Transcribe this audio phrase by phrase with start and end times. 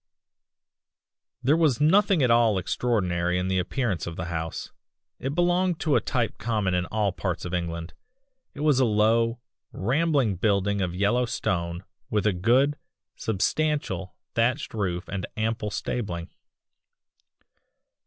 [1.43, 4.71] "There was nothing at all extraordinary in the appearance of the house;
[5.19, 7.93] it belonged to a type common in all parts of England.
[8.55, 9.41] It was a low,
[9.71, 12.77] rambling building of yellow stone with a good,
[13.15, 16.31] substantial, thatched roof and ample stabling.